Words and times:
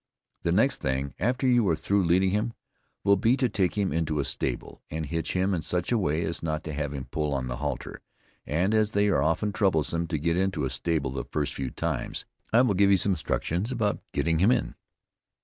The 0.41 0.51
next 0.51 0.77
thing, 0.77 1.13
after 1.19 1.45
you 1.47 1.67
are 1.69 1.75
through 1.75 2.03
leading 2.05 2.31
him, 2.31 2.53
will 3.03 3.17
be 3.17 3.37
to 3.37 3.47
take 3.47 3.77
him 3.77 3.93
into 3.93 4.19
a 4.19 4.25
stable, 4.25 4.81
and 4.89 5.05
hitch 5.05 5.33
him 5.33 5.53
in 5.53 5.61
such 5.61 5.91
a 5.91 5.97
way 5.99 6.23
as 6.23 6.41
not 6.41 6.63
to 6.63 6.73
have 6.73 6.91
him 6.91 7.05
pull 7.11 7.35
on 7.35 7.45
the 7.45 7.57
halter, 7.57 8.01
and 8.43 8.73
as 8.73 8.93
they 8.93 9.09
are 9.09 9.21
often 9.21 9.51
troublesome 9.53 10.07
to 10.07 10.17
get 10.17 10.37
into 10.37 10.65
a 10.65 10.71
stable 10.71 11.11
the 11.11 11.25
first 11.25 11.53
few 11.53 11.69
times, 11.69 12.25
I 12.51 12.61
will 12.61 12.73
give 12.73 12.89
you 12.89 12.97
some 12.97 13.11
instructions 13.11 13.71
about 13.71 14.01
getting 14.11 14.39
him 14.39 14.51
in. 14.51 14.73